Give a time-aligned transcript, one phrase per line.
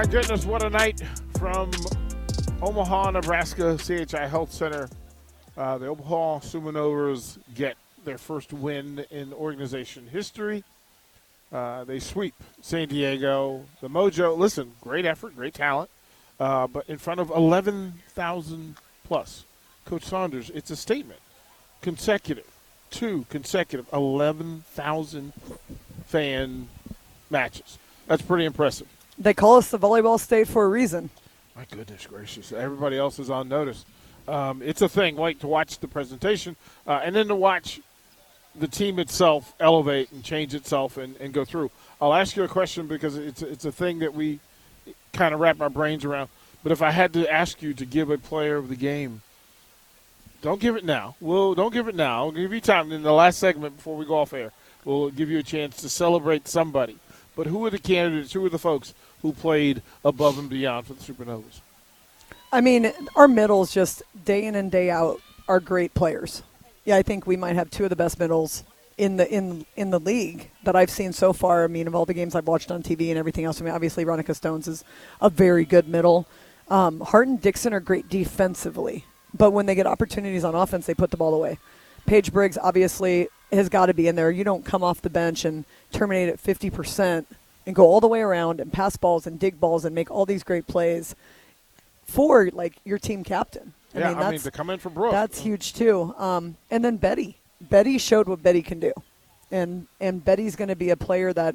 [0.00, 1.02] My goodness, what a night
[1.38, 1.70] from
[2.62, 4.88] Omaha, Nebraska, CHI Health Center.
[5.58, 10.64] Uh, the Omaha Supernovas get their first win in organization history.
[11.52, 12.32] Uh, they sweep
[12.62, 13.66] San Diego.
[13.82, 15.90] The Mojo, listen, great effort, great talent,
[16.40, 19.44] uh, but in front of 11,000 plus.
[19.84, 21.20] Coach Saunders, it's a statement.
[21.82, 22.50] Consecutive,
[22.90, 25.34] two consecutive 11,000
[26.06, 26.68] fan
[27.28, 27.78] matches.
[28.06, 28.88] That's pretty impressive.
[29.20, 31.10] They call us the volleyball state for a reason.
[31.54, 32.52] My goodness gracious!
[32.52, 33.84] Everybody else is on notice.
[34.26, 36.56] Um, it's a thing, like to watch the presentation
[36.86, 37.80] uh, and then to watch
[38.54, 41.70] the team itself elevate and change itself and, and go through.
[42.00, 44.40] I'll ask you a question because it's it's a thing that we
[45.12, 46.30] kind of wrap our brains around.
[46.62, 49.20] But if I had to ask you to give a player of the game,
[50.40, 51.16] don't give it now.
[51.20, 52.24] Well, don't give it now.
[52.24, 54.52] I'll give you time in the last segment before we go off air.
[54.84, 56.96] We'll give you a chance to celebrate somebody.
[57.36, 58.32] But who are the candidates?
[58.32, 61.60] Who are the folks who played above and beyond for the Supernovas?
[62.52, 66.42] I mean, our middles just day in and day out are great players.
[66.84, 68.64] Yeah, I think we might have two of the best middles
[68.98, 71.64] in the in in the league that I've seen so far.
[71.64, 73.60] I mean, of all the games I've watched on TV and everything else.
[73.60, 74.84] I mean, obviously, Veronica Stones is
[75.20, 76.26] a very good middle.
[76.68, 80.94] Um, Hart and Dixon are great defensively, but when they get opportunities on offense, they
[80.94, 81.58] put the ball away.
[82.06, 84.30] Paige Briggs obviously has got to be in there.
[84.30, 87.26] You don't come off the bench and terminate at 50%
[87.66, 90.26] and go all the way around and pass balls and dig balls and make all
[90.26, 91.14] these great plays
[92.04, 93.72] for like your team captain.
[93.94, 95.12] I yeah, mean, I mean to come in for Brooke.
[95.12, 96.14] That's huge too.
[96.16, 98.92] Um, and then Betty, Betty showed what Betty can do,
[99.50, 101.54] and and Betty's going to be a player that,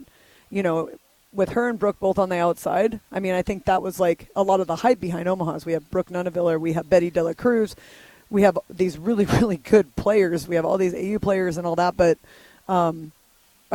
[0.50, 0.90] you know,
[1.34, 3.00] with her and Brooke both on the outside.
[3.12, 5.66] I mean, I think that was like a lot of the hype behind Omaha's.
[5.66, 7.76] We have Brooke Nuneviller, we have Betty De La Cruz,
[8.30, 10.48] we have these really really good players.
[10.48, 12.18] We have all these AU players and all that, but.
[12.68, 13.12] Um,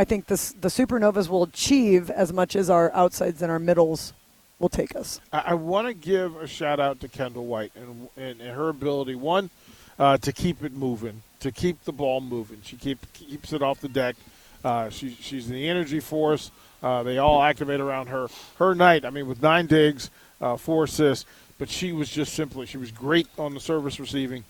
[0.00, 4.14] I think this, the supernovas will achieve as much as our outsides and our middles
[4.58, 5.20] will take us.
[5.30, 8.70] I, I want to give a shout out to Kendall White and, and, and her
[8.70, 9.50] ability, one,
[9.98, 12.62] uh, to keep it moving, to keep the ball moving.
[12.64, 14.16] She keep, keeps it off the deck.
[14.64, 16.50] Uh, she, she's the energy force.
[16.82, 18.28] Uh, they all activate around her.
[18.56, 20.08] Her night, I mean, with nine digs,
[20.40, 21.26] uh, four assists,
[21.58, 24.44] but she was just simply, she was great on the service receiving.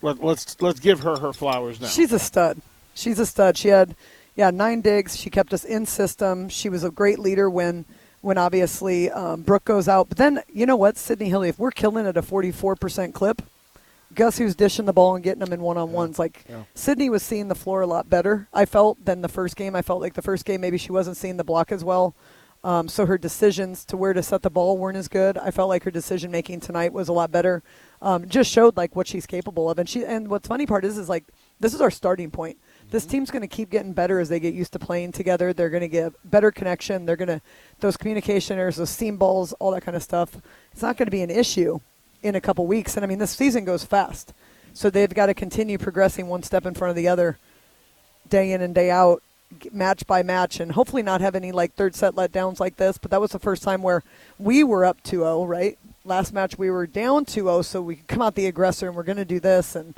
[0.00, 1.88] Let, let's let's give her her flowers now.
[1.88, 2.62] She's a stud.
[2.94, 3.58] She's a stud.
[3.58, 3.94] She had,
[4.36, 5.16] yeah, nine digs.
[5.16, 6.48] She kept us in system.
[6.48, 7.84] She was a great leader when–
[8.22, 10.08] when obviously um, Brooke goes out.
[10.08, 13.42] But then, you know what, Sydney Hilley, if we're killing at a 44% clip,
[14.14, 16.18] guess who's dishing the ball and getting them in one on ones?
[16.18, 16.62] Like, yeah.
[16.74, 19.74] Sydney was seeing the floor a lot better, I felt, than the first game.
[19.74, 22.14] I felt like the first game, maybe she wasn't seeing the block as well.
[22.64, 25.36] Um, so her decisions to where to set the ball weren't as good.
[25.36, 27.60] I felt like her decision making tonight was a lot better.
[28.00, 29.80] Um, just showed like what she's capable of.
[29.80, 31.24] And she and what's funny part is is like
[31.58, 32.58] this is our starting point
[32.92, 35.54] this team's going to keep getting better as they get used to playing together.
[35.54, 37.06] They're going to get better connection.
[37.06, 37.40] They're going to
[37.80, 40.36] those communication errors, those seam balls, all that kind of stuff.
[40.72, 41.80] It's not going to be an issue
[42.22, 42.94] in a couple weeks.
[42.94, 44.34] And I mean, this season goes fast,
[44.74, 47.38] so they've got to continue progressing one step in front of the other,
[48.28, 49.22] day in and day out,
[49.72, 52.98] match by match, and hopefully not have any like third set letdowns like this.
[52.98, 54.02] But that was the first time where
[54.38, 55.78] we were up 2-0, right?
[56.04, 59.02] Last match we were down 2-0, so we could come out the aggressor and we're
[59.02, 59.94] going to do this and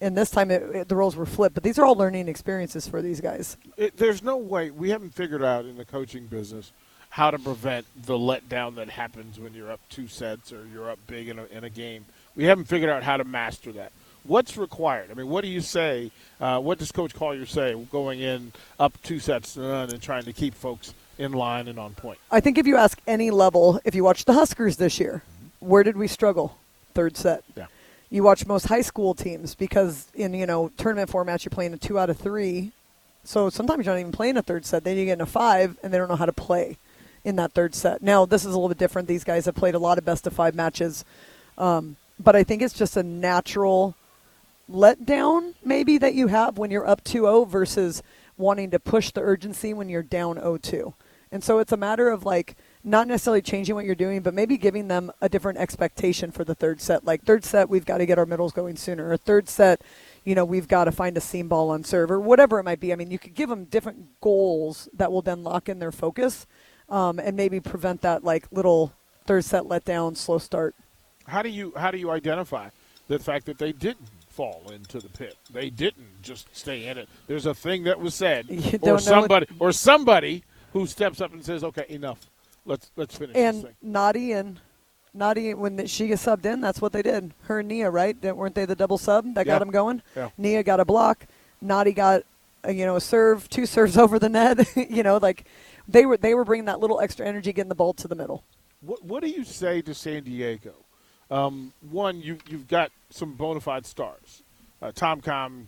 [0.00, 1.54] and this time it, it, the roles were flipped.
[1.54, 3.56] But these are all learning experiences for these guys.
[3.76, 6.72] It, there's no way we haven't figured out in the coaching business
[7.10, 10.98] how to prevent the letdown that happens when you're up two sets or you're up
[11.06, 12.04] big in a, in a game.
[12.34, 13.92] We haven't figured out how to master that.
[14.24, 15.10] What's required?
[15.10, 16.10] I mean, what do you say?
[16.40, 20.24] Uh, what does Coach Collier say going in up two sets to none and trying
[20.24, 22.18] to keep folks in line and on point?
[22.30, 25.22] I think if you ask any level, if you watch the Huskers this year,
[25.60, 26.58] where did we struggle?
[26.94, 27.44] Third set.
[27.54, 27.66] Yeah
[28.10, 31.76] you watch most high school teams because in you know tournament formats you're playing a
[31.76, 32.72] two out of three,
[33.24, 34.84] so sometimes you're not even playing a third set.
[34.84, 36.78] Then you get in a five, and they don't know how to play
[37.24, 38.02] in that third set.
[38.02, 39.08] Now this is a little bit different.
[39.08, 41.04] These guys have played a lot of best of five matches,
[41.58, 43.94] um, but I think it's just a natural
[44.70, 48.02] letdown maybe that you have when you're up 2-0 versus
[48.38, 50.94] wanting to push the urgency when you're down 0-2.
[51.30, 54.58] And so it's a matter of like not necessarily changing what you're doing, but maybe
[54.58, 57.04] giving them a different expectation for the third set.
[57.04, 59.10] Like third set, we've got to get our middles going sooner.
[59.10, 59.80] Or third set,
[60.24, 62.80] you know, we've got to find a seam ball on serve or whatever it might
[62.80, 62.92] be.
[62.92, 66.46] I mean, you could give them different goals that will then lock in their focus
[66.90, 68.92] um, and maybe prevent that like little
[69.26, 70.74] third set letdown, slow start.
[71.26, 72.68] How do you how do you identify
[73.08, 75.36] the fact that they didn't fall into the pit?
[75.50, 77.08] They didn't just stay in it.
[77.26, 78.46] There's a thing that was said,
[78.82, 80.44] or somebody, or somebody
[80.74, 82.26] who steps up and says, "Okay, enough."
[82.66, 83.74] Let's let's finish and this thing.
[83.84, 84.60] Nadi and
[85.16, 87.32] Nadi, when she gets subbed in, that's what they did.
[87.42, 88.20] Her and Nia, right?
[88.34, 89.52] weren't they the double sub that yeah.
[89.54, 90.02] got them going?
[90.16, 90.30] Yeah.
[90.36, 91.26] Nia got a block.
[91.64, 92.22] Nadi got,
[92.64, 94.66] a, you know, a serve, two serves over the net.
[94.90, 95.44] you know, like
[95.86, 98.44] they were they were bringing that little extra energy, getting the ball to the middle.
[98.80, 100.74] What What do you say to San Diego?
[101.30, 104.42] Um, one, you you've got some bona fide stars,
[104.82, 105.64] uh, Tomkom,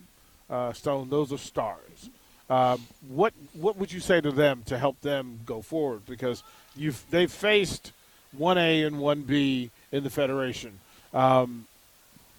[0.51, 1.09] uh, Stone.
[1.09, 2.11] Those are stars.
[2.49, 2.77] Uh,
[3.09, 6.07] what What would you say to them to help them go forward?
[6.07, 6.43] Because
[6.77, 7.93] you've they've faced
[8.33, 10.79] one A and one B in the federation,
[11.13, 11.67] um,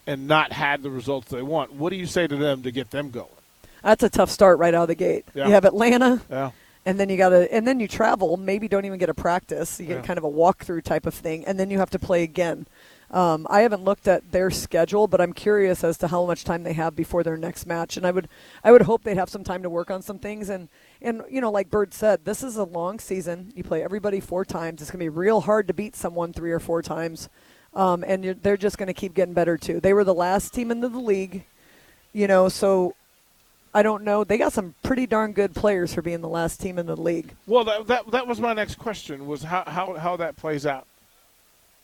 [0.05, 1.73] and not had the results they want.
[1.73, 3.27] What do you say to them to get them going?
[3.83, 5.25] That's a tough start right out of the gate.
[5.33, 5.47] Yeah.
[5.47, 6.51] You have Atlanta, Yeah.
[6.85, 8.37] and then you got to, and then you travel.
[8.37, 9.79] Maybe don't even get a practice.
[9.79, 10.01] You get Yeah.
[10.03, 12.65] kind of a walkthrough type of thing, and then you have to play again.
[13.09, 16.63] Um, I haven't looked at their schedule, but I'm curious as to how much time
[16.63, 17.95] they have before their next match.
[17.95, 18.27] And I would,
[18.63, 20.49] I would hope they'd have some time to work on some things.
[20.49, 20.67] And
[21.01, 23.53] and you know, like Bird said, this is a long season.
[23.55, 24.81] You play everybody four times.
[24.81, 27.29] It's gonna be real hard to beat someone three or four times.
[27.73, 29.79] Um, and they're just going to keep getting better too.
[29.79, 31.45] They were the last team into the league,
[32.11, 32.49] you know.
[32.49, 32.95] So
[33.71, 34.23] I don't know.
[34.23, 37.35] They got some pretty darn good players for being the last team in the league.
[37.45, 40.87] Well, that, that that was my next question was how how, how that plays out.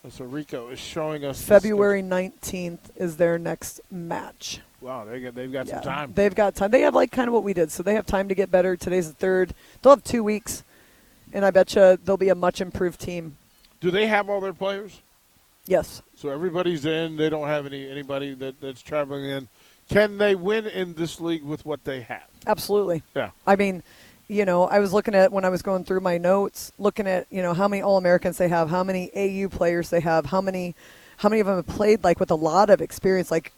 [0.09, 4.59] So Rico is showing us February 19th is their next match.
[4.81, 6.11] Wow, they got, they've got some time.
[6.13, 6.71] They've got time.
[6.71, 7.71] They have like kind of what we did.
[7.71, 8.75] So they have time to get better.
[8.75, 9.53] Today's the third.
[9.81, 10.63] They'll have two weeks,
[11.31, 13.37] and I bet you they'll be a much improved team.
[13.79, 15.01] Do they have all their players?
[15.67, 16.01] Yes.
[16.17, 17.15] So everybody's in.
[17.15, 19.47] They don't have any anybody that, that's traveling in.
[19.89, 22.27] Can they win in this league with what they have?
[22.45, 23.03] Absolutely.
[23.15, 23.31] Yeah.
[23.47, 23.83] I mean,
[24.27, 27.27] you know, I was looking at when I was going through my notes, looking at
[27.29, 30.41] you know how many All Americans they have, how many AU players they have, how
[30.41, 30.75] many,
[31.17, 33.31] how many of them have played like with a lot of experience.
[33.31, 33.51] Like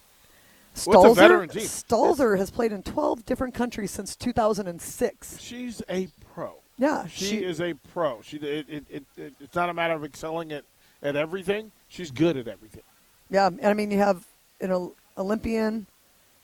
[0.86, 1.86] Well, it's a Stalzer.
[1.86, 5.40] Stalzer has played in 12 different countries since 2006.
[5.40, 6.56] She's a pro.
[6.78, 8.22] Yeah, She, is a pro.
[8.22, 10.66] She it, it, it, it, it's not a matter of excelling at,
[11.02, 11.72] at everything.
[11.88, 12.84] She's good at everything.
[13.30, 14.26] Yeah, and I mean you have
[14.60, 15.88] an Olympian,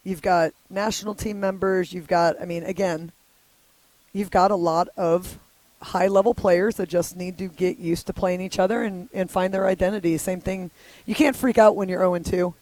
[0.04, 3.12] you've got national team members, you've got I mean again,
[4.14, 5.40] you've got a lot of
[5.82, 9.30] high level players that just need to get used to playing each other and, and
[9.32, 10.18] find their identity.
[10.18, 10.70] Same thing.
[11.06, 12.54] You can't freak out when you're 0 and 2,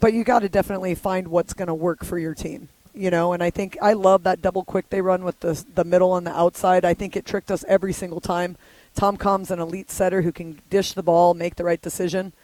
[0.00, 2.68] but you got to definitely find what's going to work for your team.
[2.94, 5.82] You know, and I think I love that double quick they run with the the
[5.82, 6.84] middle and the outside.
[6.84, 8.58] I think it tricked us every single time.
[8.94, 12.34] Tomkom's an elite setter who can dish the ball, make the right decision.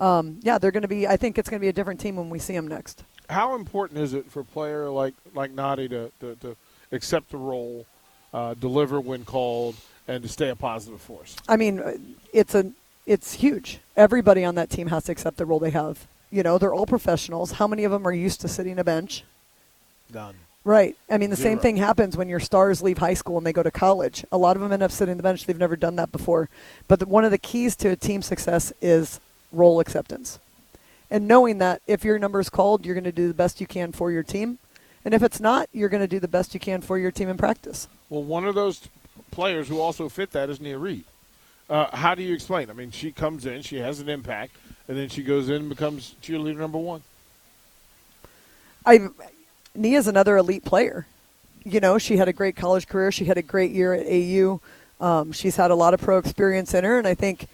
[0.00, 1.06] Um, yeah, they're going to be.
[1.06, 3.04] I think it's going to be a different team when we see them next.
[3.28, 6.56] How important is it for a player like like Nadi to, to, to
[6.92, 7.86] accept the role,
[8.32, 9.76] uh, deliver when called,
[10.06, 11.36] and to stay a positive force?
[11.48, 11.96] I mean, uh,
[12.32, 12.72] it's a
[13.06, 13.78] it's huge.
[13.96, 16.06] Everybody on that team has to accept the role they have.
[16.30, 17.52] You know, they're all professionals.
[17.52, 19.24] How many of them are used to sitting a bench?
[20.12, 20.34] None.
[20.64, 20.96] Right.
[21.08, 23.62] I mean, the same thing happens when your stars leave high school and they go
[23.62, 24.26] to college.
[24.30, 25.46] A lot of them end up sitting the bench.
[25.46, 26.50] They've never done that before.
[26.88, 29.18] But the, one of the keys to a team success is
[29.50, 30.38] role acceptance.
[31.10, 33.66] And knowing that if your number is called, you're going to do the best you
[33.66, 34.58] can for your team.
[35.04, 37.28] And if it's not, you're going to do the best you can for your team
[37.28, 37.88] in practice.
[38.10, 38.88] Well, one of those
[39.30, 41.04] players who also fit that is Nia Reed.
[41.70, 42.70] Uh, how do you explain?
[42.70, 44.56] I mean, she comes in, she has an impact,
[44.88, 47.02] and then she goes in and becomes cheerleader number one.
[48.86, 49.08] I
[49.74, 51.06] Nia's another elite player.
[51.64, 53.12] You know, she had a great college career.
[53.12, 54.60] She had a great year at AU.
[55.00, 57.46] Um, she's had a lot of pro experience in her, and I think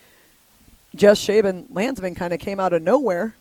[0.94, 3.35] Jess Schaben Lansman kind of came out of nowhere,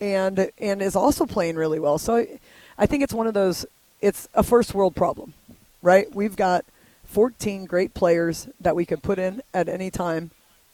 [0.00, 1.98] and and is also playing really well.
[1.98, 2.38] So I,
[2.78, 3.66] I think it's one of those.
[4.00, 5.34] It's a first world problem,
[5.82, 6.12] right?
[6.14, 6.64] We've got
[7.04, 10.30] 14 great players that we could put in at any time,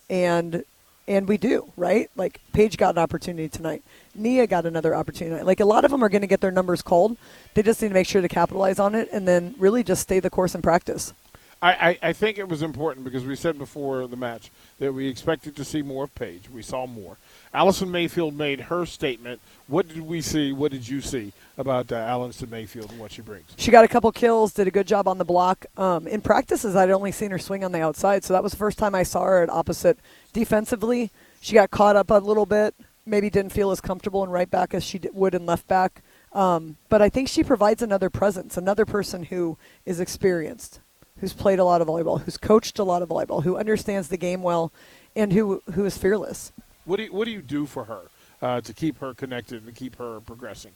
[0.08, 0.64] and
[1.10, 2.08] and we do, right?
[2.14, 3.82] Like Paige got an opportunity tonight.
[4.14, 5.42] Nia got another opportunity.
[5.42, 7.16] Like a lot of them are going to get their numbers called.
[7.54, 10.20] They just need to make sure to capitalize on it and then really just stay
[10.20, 11.12] the course in practice.
[11.62, 15.08] I, I, I think it was important because we said before the match that we
[15.08, 16.48] expected to see more of Paige.
[16.48, 17.18] We saw more.
[17.52, 19.40] Allison Mayfield made her statement.
[19.66, 20.52] What did we see?
[20.52, 23.44] What did you see about uh, Allison Mayfield and what she brings?
[23.56, 25.66] She got a couple kills, did a good job on the block.
[25.76, 28.58] Um, in practices, I'd only seen her swing on the outside, so that was the
[28.58, 29.98] first time I saw her at opposite.
[30.32, 32.74] Defensively, she got caught up a little bit.
[33.04, 36.02] Maybe didn't feel as comfortable in right back as she would in left back.
[36.32, 40.80] Um, but I think she provides another presence, another person who is experienced,
[41.20, 44.16] who's played a lot of volleyball, who's coached a lot of volleyball, who understands the
[44.16, 44.72] game well,
[45.14, 46.52] and who who is fearless.
[46.84, 48.02] What do you, what do you do for her
[48.42, 50.72] uh, to keep her connected and keep her progressing?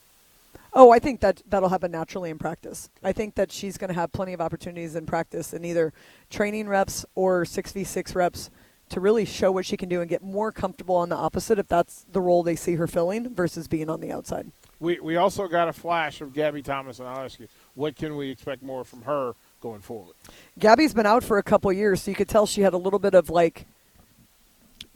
[0.73, 2.91] Oh, I think that that'll happen naturally in practice.
[3.03, 5.93] I think that she's going to have plenty of opportunities in practice in either
[6.31, 8.51] training reps or 6v6 reps
[8.91, 11.69] to really show what she can do and get more comfortable on the opposite if
[11.69, 14.51] that's the role they see her filling versus being on the outside.
[14.81, 18.17] We, we also got a flash of Gabby Thomas, and I'll ask you, what can
[18.17, 19.35] we expect more from her
[19.65, 20.15] going forward?
[20.59, 22.99] Gabby's been out for a couple years, so you could tell she had a little
[22.99, 23.67] bit of like,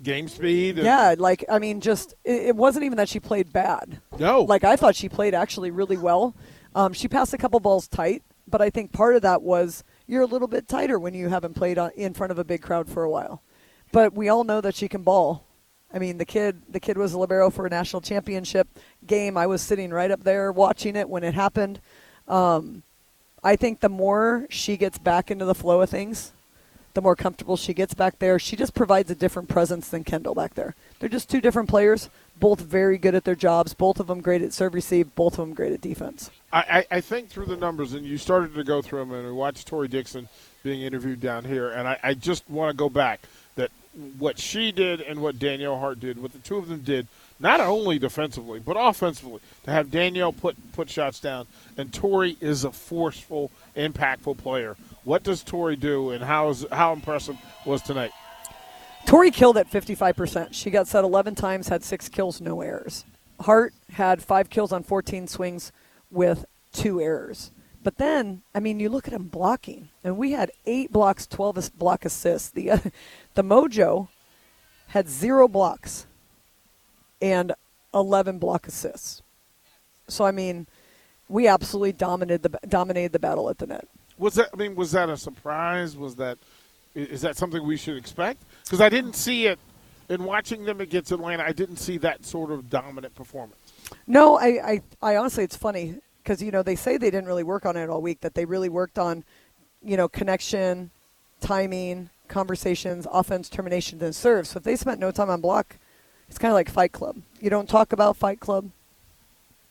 [0.03, 0.77] Game speed?
[0.77, 4.01] yeah, like I mean, just it, it wasn't even that she played bad.
[4.19, 4.43] No.
[4.43, 6.37] Like I thought she played actually really well.
[6.75, 10.23] Um, she passed a couple balls tight, but I think part of that was you're
[10.23, 12.89] a little bit tighter when you haven't played on, in front of a big crowd
[12.89, 13.43] for a while.
[13.91, 15.45] but we all know that she can ball.
[15.93, 18.69] I mean, the kid the kid was a libero for a national championship
[19.07, 19.37] game.
[19.37, 21.81] I was sitting right up there watching it when it happened.
[22.29, 22.83] Um,
[23.43, 26.33] I think the more she gets back into the flow of things,
[26.95, 28.39] the more comfortable she gets back there.
[28.39, 30.75] She just provides a different presence than Kendall back there.
[30.99, 34.43] They're just two different players, both very good at their jobs, both of them great
[34.43, 36.31] at serve receive, both of them great at defense.
[36.53, 39.33] I, I, think through the numbers, and you started to go through them, and we
[39.33, 40.29] watched Tori Dixon
[40.63, 43.21] being interviewed down here, and I, I just want to go back
[43.57, 43.71] that
[44.19, 47.07] what she did and what Danielle Hart did, what the two of them did,
[47.41, 52.65] not only defensively but offensively, to have Danielle put put shots down, and Tori is
[52.65, 54.77] a forceful, impactful player.
[55.05, 58.13] What does Tori do, and how is how impressive was tonight?
[59.07, 60.49] Tori killed at 55%.
[60.53, 63.07] She got set 11 times, had six kills, no errors.
[63.41, 65.73] Hart had five kills on 14 swings
[66.11, 67.51] with two errors.
[67.83, 71.79] But then, I mean, you look at him blocking, and we had eight blocks, 12
[71.79, 72.51] block assists.
[72.51, 72.79] The, uh,
[73.35, 74.09] the Mojo
[74.89, 76.07] had zero blocks
[77.21, 77.53] and
[77.95, 79.23] 11 block assists.
[80.09, 80.67] So, I mean,
[81.29, 83.87] we absolutely dominated the, dominated the battle at the net.
[84.19, 84.49] Was that?
[84.53, 85.97] I mean, was that a surprise?
[85.97, 86.39] Was that?
[86.95, 88.43] Is that something we should expect?
[88.65, 89.59] Because I didn't see it
[90.09, 91.45] in watching them against Atlanta.
[91.45, 93.57] I didn't see that sort of dominant performance.
[94.07, 97.45] No, I, I, I honestly, it's funny because you know they say they didn't really
[97.45, 98.21] work on it all week.
[98.23, 99.23] That they really worked on,
[99.85, 100.91] you know, connection,
[101.41, 104.47] timing, conversations, offense, termination, and serve.
[104.47, 105.77] So if they spent no time on block,
[106.29, 107.17] it's kind of like Fight Club.
[107.41, 108.71] You don't talk about Fight Club.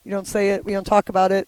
[0.04, 0.66] You don't say it.
[0.66, 1.48] We don't talk about it.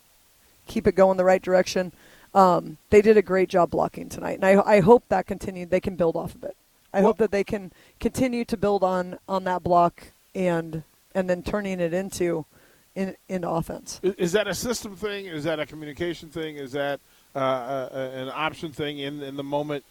[0.67, 1.91] Keep it going the right direction.
[2.33, 5.71] Um, they did a great job blocking tonight, and I, I hope that continued.
[5.71, 6.55] They can build off of it.
[6.93, 10.83] I Well- hope that they can continue to build on on that block and
[11.15, 12.45] and then turning it into
[12.95, 13.99] in, into offense.
[14.03, 15.25] Is, that a system thing?
[15.25, 16.57] Is that a communication thing?
[16.57, 16.99] Is that
[17.35, 19.83] uh, uh, an option thing in in the moment?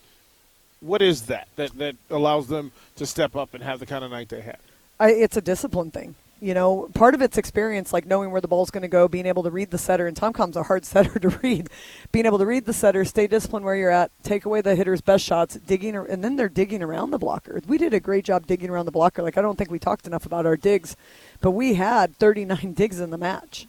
[0.80, 4.10] What is that that that allows them to step up and have the kind of
[4.10, 4.58] night they had?
[5.00, 6.14] I, it's a discipline thing.
[6.40, 9.26] You know, part of it's experience, like knowing where the ball's going to go, being
[9.26, 10.06] able to read the setter.
[10.06, 11.68] And Tomkom's a hard setter to read.
[12.12, 15.00] Being able to read the setter, stay disciplined where you're at, take away the hitter's
[15.00, 17.60] best shots, digging, and then they're digging around the blocker.
[17.66, 19.22] We did a great job digging around the blocker.
[19.22, 20.96] Like I don't think we talked enough about our digs,
[21.40, 23.66] but we had 39 digs in the match,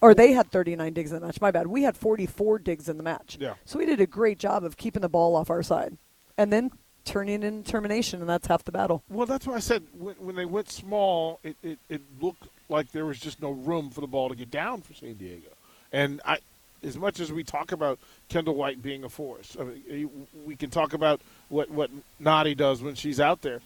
[0.00, 1.40] or they had 39 digs in the match.
[1.40, 1.66] My bad.
[1.66, 3.38] We had 44 digs in the match.
[3.40, 3.54] Yeah.
[3.64, 5.96] So we did a great job of keeping the ball off our side,
[6.38, 6.70] and then
[7.06, 9.02] turning in termination, and that's half the battle.
[9.08, 12.92] Well, that's why I said when, when they went small, it, it, it looked like
[12.92, 15.48] there was just no room for the ball to get down for San Diego.
[15.92, 16.38] And I,
[16.82, 17.98] as much as we talk about
[18.28, 22.82] Kendall White being a force, I mean, we can talk about what what Nadi does
[22.82, 23.60] when she's out there,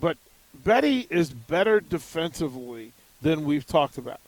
[0.00, 0.16] but
[0.54, 4.20] Betty is better defensively than we've talked about.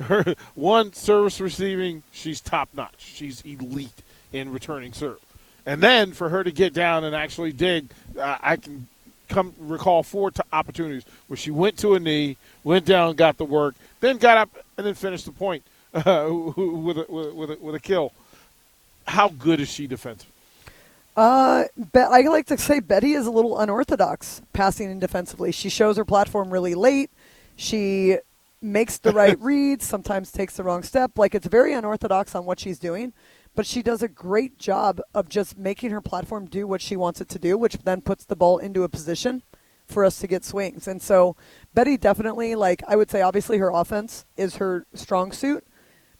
[0.00, 2.98] Her one service receiving, she's top notch.
[2.98, 5.20] She's elite in returning serve.
[5.68, 8.88] And then for her to get down and actually dig, uh, I can
[9.28, 13.44] come recall four t- opportunities where she went to a knee, went down, got the
[13.44, 14.48] work, then got up
[14.78, 15.62] and then finished the point
[15.94, 18.14] uh, with, a, with, a, with, a, with a kill.
[19.06, 20.32] How good is she defensively?
[21.14, 25.52] Uh, I like to say Betty is a little unorthodox passing and defensively.
[25.52, 27.10] She shows her platform really late.
[27.56, 28.16] She
[28.62, 31.18] makes the right reads, sometimes takes the wrong step.
[31.18, 33.12] Like it's very unorthodox on what she's doing,
[33.58, 37.20] but she does a great job of just making her platform do what she wants
[37.20, 39.42] it to do, which then puts the ball into a position
[39.84, 40.86] for us to get swings.
[40.86, 41.34] And so
[41.74, 45.66] Betty definitely, like I would say, obviously her offense is her strong suit,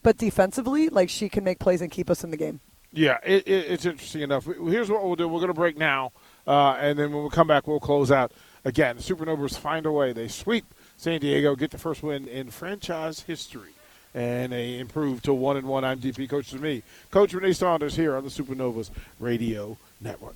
[0.02, 2.58] but defensively, like she can make plays and keep us in the game.
[2.90, 4.44] Yeah, it, it, it's interesting enough.
[4.44, 5.28] Here's what we'll do.
[5.28, 6.10] We're going to break now,
[6.44, 8.32] uh, and then when we come back, we'll close out.
[8.64, 10.12] Again, the Supernovas find a way.
[10.12, 13.74] They sweep San Diego, get the first win in franchise history,
[14.14, 15.84] and they improved to one and one.
[15.84, 20.34] I'm DP Coach to me, Coach Renee Saunders here on the Supernovas Radio Network.